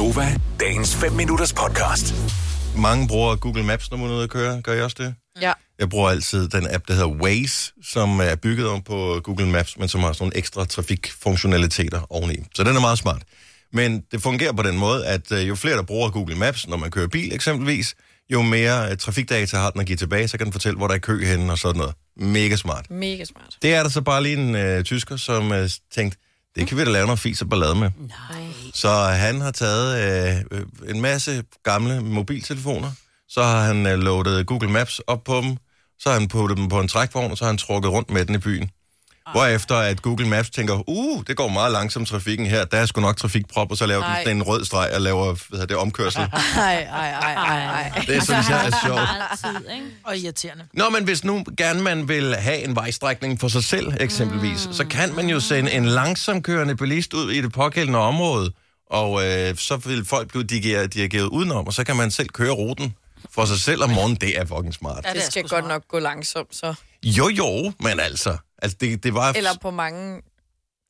Gunova, 0.00 0.36
dagens 0.60 0.96
5 0.96 1.12
minutters 1.12 1.52
podcast. 1.52 2.14
Mange 2.76 3.08
bruger 3.08 3.36
Google 3.36 3.64
Maps, 3.64 3.90
når 3.90 3.98
man 3.98 4.10
er 4.10 4.14
ude 4.14 4.22
at 4.22 4.30
køre. 4.30 4.62
Gør 4.62 4.74
I 4.74 4.80
også 4.80 4.96
det? 4.98 5.14
Ja. 5.40 5.52
Jeg 5.78 5.88
bruger 5.88 6.10
altid 6.10 6.48
den 6.48 6.66
app, 6.74 6.88
der 6.88 6.94
hedder 6.94 7.08
Waze, 7.08 7.72
som 7.82 8.20
er 8.20 8.34
bygget 8.34 8.68
om 8.68 8.82
på 8.82 9.20
Google 9.24 9.46
Maps, 9.46 9.78
men 9.78 9.88
som 9.88 10.00
har 10.00 10.12
sådan 10.12 10.24
nogle 10.24 10.36
ekstra 10.36 10.64
trafikfunktionaliteter 10.64 12.06
oveni. 12.10 12.36
Så 12.54 12.64
den 12.64 12.76
er 12.76 12.80
meget 12.80 12.98
smart. 12.98 13.22
Men 13.72 14.00
det 14.12 14.22
fungerer 14.22 14.52
på 14.52 14.62
den 14.62 14.78
måde, 14.78 15.06
at 15.06 15.32
øh, 15.32 15.48
jo 15.48 15.54
flere, 15.54 15.76
der 15.76 15.82
bruger 15.82 16.10
Google 16.10 16.36
Maps, 16.36 16.68
når 16.68 16.76
man 16.76 16.90
kører 16.90 17.08
bil 17.08 17.34
eksempelvis, 17.34 17.94
jo 18.30 18.42
mere 18.42 18.90
øh, 18.90 18.96
trafikdata 18.96 19.56
har 19.56 19.70
den 19.70 19.80
at 19.80 19.86
give 19.86 19.96
tilbage, 19.96 20.28
så 20.28 20.38
kan 20.38 20.44
den 20.44 20.52
fortælle, 20.52 20.76
hvor 20.76 20.86
der 20.86 20.94
er 20.94 20.98
kø 20.98 21.24
henne 21.24 21.52
og 21.52 21.58
sådan 21.58 21.78
noget. 21.78 21.94
Mega 22.16 22.56
smart. 22.56 22.90
Mega 22.90 23.24
smart. 23.24 23.56
Det 23.62 23.74
er 23.74 23.82
der 23.82 23.90
så 23.90 24.00
bare 24.00 24.22
lige 24.22 24.36
en 24.36 24.54
øh, 24.54 24.84
tysker, 24.84 25.16
som 25.16 25.52
øh, 25.52 25.70
tænkte, 25.94 26.18
det 26.56 26.66
kan 26.68 26.78
vi 26.78 26.84
da 26.84 26.90
lave 26.90 27.06
noget 27.06 27.18
fis 27.18 27.42
og 27.42 27.48
ballade 27.48 27.74
med. 27.74 27.90
Nej. 27.98 28.44
Så 28.74 28.90
han 29.04 29.40
har 29.40 29.50
taget 29.50 29.88
øh, 30.04 30.44
øh, 30.50 30.94
en 30.94 31.00
masse 31.00 31.44
gamle 31.64 32.00
mobiltelefoner, 32.00 32.92
så 33.28 33.42
har 33.42 33.60
han 33.60 33.86
øh, 33.86 33.98
loadet 33.98 34.46
Google 34.46 34.70
Maps 34.70 34.98
op 34.98 35.24
på 35.24 35.40
dem, 35.40 35.56
så 35.98 36.08
har 36.08 36.18
han 36.18 36.28
puttet 36.28 36.58
dem 36.58 36.68
på 36.68 36.80
en 36.80 36.88
trækvogn, 36.88 37.30
og 37.30 37.38
så 37.38 37.44
har 37.44 37.50
han 37.50 37.58
trukket 37.58 37.90
rundt 37.90 38.10
med 38.10 38.24
den 38.24 38.34
i 38.34 38.38
byen. 38.38 38.70
Hvorefter 39.32 39.76
at 39.76 40.02
Google 40.02 40.28
Maps 40.28 40.50
tænker, 40.50 40.82
uh, 40.86 41.22
det 41.26 41.36
går 41.36 41.48
meget 41.48 41.72
langsomt 41.72 42.08
trafikken 42.08 42.46
her, 42.46 42.64
der 42.64 42.76
er 42.78 42.86
sgu 42.86 43.00
nok 43.00 43.16
trafikprop, 43.16 43.70
og 43.70 43.76
så 43.76 43.86
laver 43.86 44.02
den 44.02 44.10
Nej. 44.10 44.22
sådan 44.24 44.36
en 44.36 44.42
rød 44.42 44.64
streg 44.64 44.90
og 44.94 45.00
laver 45.00 45.24
hvad 45.24 45.36
hedder 45.52 45.66
det, 45.66 45.76
omkørsel. 45.76 46.20
Ej, 46.30 46.30
ej, 46.56 47.10
ej, 47.10 47.34
ej, 47.34 47.62
ej. 47.64 48.02
Det 48.06 48.22
synes 48.22 48.48
jeg 48.48 48.66
er 48.66 48.70
sjovt. 48.86 49.00
Altid, 49.44 49.70
ikke? 49.74 49.86
Og 50.04 50.16
irriterende. 50.18 50.64
Nå, 50.72 50.84
men 50.90 51.04
hvis 51.04 51.24
nu 51.24 51.44
gerne 51.56 51.82
man 51.82 52.08
vil 52.08 52.34
have 52.36 52.64
en 52.64 52.76
vejstrækning 52.76 53.40
for 53.40 53.48
sig 53.48 53.64
selv, 53.64 53.92
eksempelvis, 54.00 54.66
mm. 54.66 54.72
så 54.72 54.84
kan 54.86 55.14
man 55.14 55.28
jo 55.28 55.40
sende 55.40 55.72
en 55.72 55.86
langsomkørende 55.86 56.76
bilist 56.76 57.14
ud 57.14 57.30
i 57.32 57.40
det 57.40 57.52
pågældende 57.52 57.98
område, 57.98 58.52
og 58.90 59.26
øh, 59.26 59.56
så 59.56 59.76
vil 59.76 60.04
folk 60.04 60.28
blive 60.28 60.44
dirigeret, 60.44 60.94
dirigeret 60.94 61.26
udenom, 61.26 61.66
og 61.66 61.72
så 61.72 61.84
kan 61.84 61.96
man 61.96 62.10
selv 62.10 62.28
køre 62.28 62.50
ruten 62.50 62.94
for 63.34 63.44
sig 63.44 63.60
selv 63.60 63.82
om 63.84 63.90
morgenen. 63.90 64.16
Det 64.20 64.38
er 64.38 64.44
fucking 64.44 64.74
smart. 64.74 65.04
Ja, 65.04 65.12
Det 65.12 65.22
skal 65.22 65.48
sgu 65.48 65.54
godt 65.56 65.64
smart. 65.64 65.68
nok 65.74 65.82
gå 65.88 65.98
langsomt, 65.98 66.56
så. 66.56 66.74
Jo, 67.04 67.28
jo, 67.28 67.72
men 67.80 68.00
altså, 68.00 68.36
altså 68.62 68.76
det, 68.80 69.02
det 69.04 69.14
var... 69.14 69.32
Eller 69.32 69.50
på 69.62 69.70
mange 69.70 70.22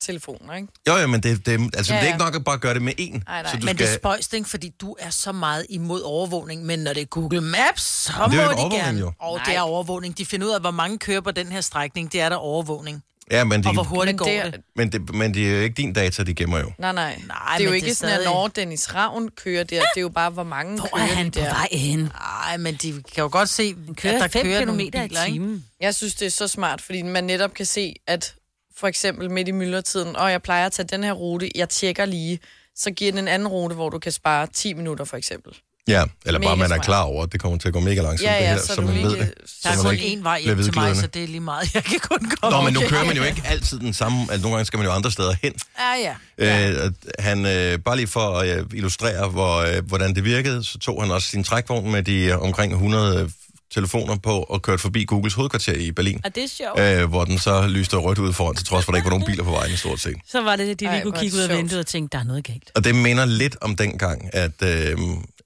telefoner, 0.00 0.54
ikke? 0.54 0.68
Jo, 0.88 0.96
jo, 0.96 1.06
men 1.06 1.22
det, 1.22 1.46
det, 1.46 1.70
altså, 1.76 1.92
ja, 1.94 1.98
Ja, 1.98 2.04
det 2.04 2.08
er 2.08 2.12
ikke 2.14 2.24
nok 2.24 2.34
at 2.34 2.44
bare 2.44 2.58
gøre 2.58 2.74
det 2.74 2.82
med 2.82 2.92
én. 3.00 3.10
Nej, 3.12 3.42
nej. 3.42 3.44
Så 3.52 3.56
du 3.56 3.64
Men 3.64 3.76
skal... 3.76 3.86
det 3.86 3.92
er 3.94 3.98
spøjst, 3.98 4.34
ikke? 4.34 4.48
Fordi 4.48 4.68
du 4.80 4.96
er 4.98 5.10
så 5.10 5.32
meget 5.32 5.66
imod 5.68 6.02
overvågning. 6.02 6.64
Men 6.64 6.78
når 6.78 6.92
det 6.92 7.00
er 7.00 7.06
Google 7.06 7.40
Maps, 7.40 7.82
så 7.82 8.12
det 8.12 8.38
er 8.38 8.42
jo 8.42 8.48
må 8.48 8.52
de 8.52 8.56
overvågning, 8.56 8.82
gerne. 8.82 8.98
jo. 9.00 9.12
Og 9.18 9.40
det 9.46 9.56
er 9.56 9.60
overvågning. 9.60 10.18
De 10.18 10.26
finder 10.26 10.46
ud 10.46 10.52
af, 10.52 10.60
hvor 10.60 10.70
mange 10.70 10.98
kører 10.98 11.20
på 11.20 11.30
den 11.30 11.46
her 11.46 11.60
strækning. 11.60 12.12
Det 12.12 12.20
er 12.20 12.28
der 12.28 12.36
overvågning. 12.36 13.02
Ja, 13.30 13.44
men, 13.44 13.62
de, 13.62 13.68
Og 13.68 13.72
hvor 13.74 13.82
hurtigt 13.82 14.14
Men 14.14 14.18
går 14.18 14.42
det 14.44 14.52
det. 14.52 14.60
men, 14.76 14.92
det, 14.92 15.14
men 15.14 15.34
det 15.34 15.46
er 15.50 15.56
jo 15.56 15.62
ikke 15.62 15.74
din 15.74 15.92
data, 15.92 16.22
de 16.22 16.34
gemmer 16.34 16.58
jo. 16.58 16.72
Nej, 16.78 16.92
nej. 16.92 17.20
Nej, 17.26 17.56
det 17.58 17.64
er 17.64 17.68
jo 17.68 17.74
ikke 17.74 17.84
det 17.84 17.90
er 17.90 17.94
sådan, 17.96 18.14
at 18.14 18.20
stadig- 18.20 18.34
når 18.34 18.48
Dennis 18.48 18.94
Ravn 18.94 19.28
kører 19.28 19.64
der, 19.64 19.80
det 19.80 19.96
er 19.96 20.00
jo 20.00 20.08
bare, 20.08 20.30
hvor 20.30 20.42
mange 20.44 20.78
Hvor 20.78 20.88
kører 20.94 21.06
er 21.06 21.14
han 21.14 21.26
de 21.26 21.30
på 21.30 21.38
der. 21.44 21.50
vej 21.50 21.68
hen? 21.72 21.98
Nej, 21.98 22.56
men 22.56 22.74
de 22.74 22.92
kan 23.14 23.22
jo 23.22 23.28
godt 23.32 23.48
se, 23.48 23.74
kører 23.96 24.14
at 24.14 24.20
der 24.20 24.28
5 24.40 24.42
kører 24.46 24.64
km 24.64 24.80
i 24.80 24.90
timen. 25.26 25.64
Jeg 25.80 25.94
synes, 25.94 26.14
det 26.14 26.26
er 26.26 26.30
så 26.30 26.48
smart, 26.48 26.80
fordi 26.80 27.02
man 27.02 27.24
netop 27.24 27.54
kan 27.54 27.66
se, 27.66 27.94
at 28.06 28.34
for 28.76 28.86
eksempel 28.86 29.30
midt 29.30 29.48
i 29.48 29.52
myldretiden, 29.52 30.16
og 30.16 30.30
jeg 30.30 30.42
plejer 30.42 30.66
at 30.66 30.72
tage 30.72 30.88
den 30.88 31.04
her 31.04 31.12
rute, 31.12 31.50
jeg 31.54 31.68
tjekker 31.68 32.04
lige, 32.04 32.38
så 32.76 32.90
giver 32.90 33.12
den 33.12 33.18
en 33.18 33.28
anden 33.28 33.48
rute, 33.48 33.74
hvor 33.74 33.88
du 33.90 33.98
kan 33.98 34.12
spare 34.12 34.46
10 34.46 34.74
minutter 34.74 35.04
for 35.04 35.16
eksempel. 35.16 35.52
Ja, 35.88 36.04
eller 36.26 36.40
bare 36.40 36.56
Mega 36.56 36.68
man 36.68 36.78
er 36.78 36.82
klar 36.82 37.02
over, 37.02 37.22
at 37.22 37.32
det 37.32 37.40
kommer 37.40 37.58
til 37.58 37.68
at 37.68 37.74
gå 37.74 37.80
mega 37.80 38.00
langsomt, 38.02 38.22
Ja, 38.30 38.36
det 38.36 38.42
ja, 38.44 38.50
her, 38.52 38.58
så 38.60 38.74
så 38.74 38.80
man 38.80 38.94
lige- 38.94 39.04
ved 39.06 39.16
det. 39.16 39.34
Der 39.64 39.70
er 39.70 39.76
kun 39.76 39.94
én 39.94 40.22
vej 40.22 40.40
hjem 40.40 40.62
til 40.62 40.74
mig, 40.74 40.96
så 40.96 41.06
det 41.06 41.22
er 41.24 41.26
lige 41.28 41.40
meget. 41.40 41.74
Jeg 41.74 41.84
kan 41.84 41.98
kun 42.00 42.30
komme. 42.40 42.56
Nå, 42.56 42.62
men 42.64 42.74
nu 42.74 42.80
kører 42.88 43.04
man 43.04 43.16
jo 43.16 43.22
ikke 43.22 43.42
altid 43.44 43.78
den 43.78 43.92
samme, 43.94 44.20
altså 44.30 44.42
nogle 44.42 44.56
gange 44.56 44.66
skal 44.66 44.76
man 44.78 44.86
jo 44.86 44.92
andre 44.92 45.10
steder 45.10 45.34
hen. 45.42 45.52
Ja, 45.78 46.14
ja. 46.38 46.70
Øh, 46.84 46.92
han, 47.18 47.46
øh, 47.46 47.78
bare 47.78 47.96
lige 47.96 48.06
for 48.06 48.20
at 48.38 48.58
øh, 48.58 48.66
illustrere, 48.74 49.28
hvor, 49.28 49.56
øh, 49.56 49.86
hvordan 49.86 50.14
det 50.14 50.24
virkede, 50.24 50.64
så 50.64 50.78
tog 50.78 51.02
han 51.02 51.10
også 51.10 51.28
sin 51.28 51.44
trækvogn 51.44 51.90
med 51.92 52.02
de 52.02 52.24
øh, 52.24 52.38
omkring 52.42 52.72
100 52.72 53.20
øh, 53.22 53.30
telefoner 53.74 54.16
på 54.16 54.42
og 54.42 54.62
kørte 54.62 54.78
forbi 54.82 55.04
Googles 55.04 55.34
hovedkvarter 55.34 55.72
i 55.72 55.92
Berlin, 55.92 56.20
Og 56.24 56.34
det 56.34 56.44
er 56.44 56.48
sjovt. 56.48 56.80
øh, 56.80 57.08
hvor 57.08 57.24
den 57.24 57.38
så 57.38 57.66
lyste 57.66 57.96
rødt 57.96 58.18
ud 58.18 58.32
foran, 58.32 58.54
til 58.56 58.66
trods 58.66 58.84
for, 58.84 58.92
at 58.92 58.94
der 58.94 58.96
ikke 58.98 59.10
var 59.10 59.18
nogen 59.18 59.26
biler 59.26 59.44
på 59.44 59.50
vejen 59.50 59.76
stort 59.76 60.00
set. 60.00 60.16
Så 60.28 60.40
var 60.42 60.56
det, 60.56 60.70
at 60.70 60.80
de 60.80 60.84
lige 60.84 60.96
Ej, 60.96 61.02
kunne 61.02 61.18
kigge 61.18 61.36
ud 61.36 61.40
af 61.40 61.46
sjovt. 61.48 61.58
vinduet 61.58 61.80
og 61.80 61.86
tænke, 61.86 62.12
der 62.12 62.18
er 62.18 62.24
noget 62.24 62.44
galt. 62.44 62.70
Og 62.74 62.84
det 62.84 62.94
minder 62.94 63.24
lidt 63.24 63.56
om 63.60 63.76
dengang, 63.76 64.34
at, 64.34 64.62
øh, 64.62 64.98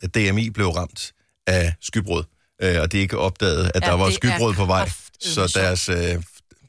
at 0.03 0.15
DMI 0.15 0.51
blev 0.51 0.69
ramt 0.69 1.13
af 1.47 1.75
skybrud, 1.81 2.23
øh, 2.63 2.81
og 2.81 2.93
de 2.93 2.99
ikke 2.99 3.19
opdagede, 3.19 3.71
at 3.75 3.83
Ja, 3.85 3.89
der 3.91 3.95
var 3.97 4.11
skybrud 4.11 4.55
på 4.55 4.65
vej, 4.65 4.89
så 5.21 5.53
deres 5.55 5.89
øh, 5.89 5.97
hvad 5.97 6.17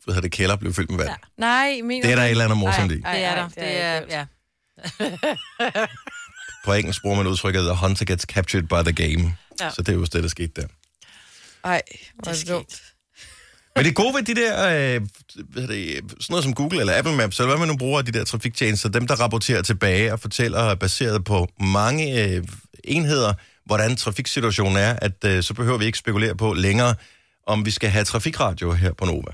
hedder 0.08 0.22
det, 0.22 0.32
kælder 0.32 0.56
blev 0.56 0.74
fyldt 0.74 0.90
med 0.90 0.98
vand. 0.98 1.10
Ja. 1.10 1.16
Nej, 1.38 1.82
mener 1.84 2.02
Det 2.02 2.12
er 2.12 2.16
der 2.16 2.24
et 2.24 2.32
eller 2.32 2.44
andet 2.44 2.58
morsomt 2.58 2.92
i. 2.92 2.96
Det 2.96 3.04
er 3.06 3.36
der. 3.36 3.48
det 3.48 3.82
er 3.82 3.84
er, 3.84 4.02
ja. 4.10 4.26
På 6.66 6.74
engelsk 6.74 7.02
bruger 7.02 7.18
man 7.18 7.28
udtrykket, 7.28 7.62
the 7.64 7.76
hunter 7.76 8.06
gets 8.06 8.24
captured 8.26 8.64
by 8.64 8.92
the 8.92 9.08
game. 9.08 9.36
Ja. 9.62 9.70
Så 9.70 9.82
det 9.82 9.90
er 9.90 9.94
jo 9.94 10.04
det, 10.04 10.24
der 10.24 10.28
skete 10.30 10.62
der. 10.62 10.68
Ej, 11.66 11.82
hvor 12.16 12.32
Det 12.32 12.50
er 12.50 12.54
dumt. 12.54 12.82
Men 13.76 13.86
det 13.86 13.96
gode 13.96 14.14
ved 14.14 14.24
de 14.24 14.36
der, 14.36 14.56
øh, 14.96 15.02
hvad 15.36 15.68
det, 15.68 15.98
sådan 15.98 16.26
noget 16.30 16.44
som 16.44 16.54
Google 16.54 16.80
eller 16.80 16.98
Apple 16.98 17.16
Maps, 17.16 17.40
eller 17.40 17.50
hvad 17.50 17.60
man 17.60 17.68
nu 17.68 17.78
bruger 17.78 18.00
af 18.00 18.06
de 18.06 18.12
der 18.12 18.24
trafiktjenester, 18.24 18.90
dem 18.90 19.08
der 19.08 19.16
rapporterer 19.16 19.62
tilbage 19.62 20.14
og 20.14 20.20
fortæller 20.20 20.76
baseret 20.76 21.24
på 21.24 21.48
mange 21.60 22.24
øh, 22.24 22.44
enheder, 22.84 23.34
hvordan 23.66 23.96
trafiksituationen 23.96 24.78
er, 24.78 24.96
at 25.02 25.24
øh, 25.26 25.44
så 25.44 25.54
behøver 25.54 25.78
vi 25.78 25.86
ikke 25.86 25.98
spekulere 25.98 26.36
på 26.36 26.54
længere, 26.54 26.96
om 27.48 27.66
vi 27.66 27.72
skal 27.72 27.90
have 27.90 28.06
trafikradio 28.06 28.72
her 28.72 28.94
på 28.94 29.06
Nova. 29.06 29.32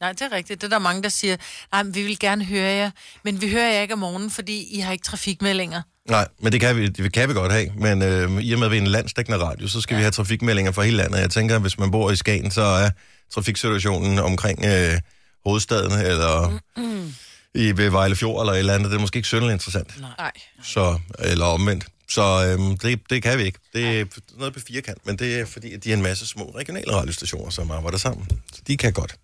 Nej, 0.00 0.12
det 0.12 0.22
er 0.22 0.32
rigtigt. 0.32 0.60
Det 0.60 0.66
er 0.66 0.70
der 0.70 0.78
mange, 0.78 1.02
der 1.02 1.08
siger, 1.08 1.36
nej, 1.72 1.82
men 1.82 1.94
vi 1.94 2.02
vil 2.02 2.18
gerne 2.18 2.44
høre 2.44 2.70
jer, 2.70 2.90
men 3.24 3.40
vi 3.40 3.50
hører 3.50 3.72
jer 3.72 3.80
ikke 3.80 3.94
om 3.94 4.00
morgenen, 4.00 4.30
fordi 4.30 4.76
I 4.76 4.80
har 4.80 4.92
ikke 4.92 5.04
trafikmeldinger. 5.04 5.82
Nej, 6.08 6.28
men 6.40 6.52
det 6.52 6.60
kan 6.60 6.76
vi, 6.76 6.88
det 6.88 7.12
kan 7.12 7.28
vi 7.28 7.34
godt 7.34 7.52
have. 7.52 7.72
Men 7.76 8.02
øh, 8.02 8.42
i 8.42 8.52
og 8.52 8.58
med, 8.58 8.66
at 8.66 8.72
vi 8.72 8.76
er 8.76 8.80
en 8.80 8.86
landsdækkende 8.86 9.38
radio, 9.38 9.68
så 9.68 9.80
skal 9.80 9.94
ja. 9.94 9.98
vi 9.98 10.02
have 10.02 10.10
trafikmeldinger 10.10 10.72
for 10.72 10.82
hele 10.82 10.96
landet. 10.96 11.20
Jeg 11.20 11.30
tænker, 11.30 11.54
at 11.54 11.60
hvis 11.60 11.78
man 11.78 11.90
bor 11.90 12.10
i 12.10 12.16
Skagen, 12.16 12.50
så 12.50 12.62
er 12.62 12.90
trafiksituationen 13.34 14.18
omkring 14.18 14.64
øh, 14.64 15.00
hovedstaden, 15.44 15.92
eller 15.92 16.58
mm. 16.76 17.14
i 17.54 17.76
ved 17.76 17.90
Vejle 17.90 18.16
Fjord, 18.16 18.42
eller 18.42 18.52
et 18.52 18.58
eller 18.58 18.74
andet, 18.74 18.90
det 18.90 18.96
er 18.96 19.00
måske 19.00 19.16
ikke 19.16 19.28
synderligt 19.28 19.52
interessant. 19.52 20.00
Nej. 20.00 20.32
Så, 20.64 20.98
eller 21.18 21.44
omvendt. 21.44 21.84
Så 22.08 22.22
øhm, 22.46 22.78
det, 22.78 23.00
det 23.10 23.22
kan 23.22 23.38
vi 23.38 23.42
ikke. 23.42 23.58
Det 23.72 24.00
er 24.00 24.04
noget 24.38 24.54
på 24.54 24.60
firkant, 24.60 25.06
men 25.06 25.16
det 25.18 25.40
er 25.40 25.46
fordi, 25.46 25.72
at 25.72 25.84
de 25.84 25.90
er 25.90 25.96
en 25.96 26.02
masse 26.02 26.26
små 26.26 26.52
regionale 26.56 26.92
radiostationer, 26.92 27.50
som 27.50 27.70
arbejder 27.70 27.98
sammen. 27.98 28.26
Så 28.52 28.62
de 28.66 28.76
kan 28.76 28.92
godt. 28.92 29.14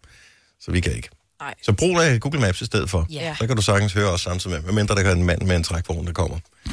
Så 0.60 0.70
vi 0.70 0.80
kan 0.80 0.92
ikke. 0.92 1.08
Nej. 1.40 1.54
Så 1.62 1.72
brug 1.72 2.00
af 2.00 2.20
Google 2.20 2.40
Maps 2.40 2.60
i 2.60 2.64
stedet 2.66 2.90
for. 2.90 3.06
Ja. 3.10 3.36
Så 3.38 3.46
kan 3.46 3.56
du 3.56 3.62
sagtens 3.62 3.92
høre 3.92 4.08
os 4.08 4.20
samtidig 4.20 4.56
med, 4.56 4.62
medmindre 4.62 4.94
der 4.94 5.02
kan 5.02 5.18
en 5.18 5.24
mand 5.24 5.42
med 5.42 5.56
en 5.56 5.62
trækvogn, 5.62 6.06
der 6.06 6.12
kommer. 6.12 6.38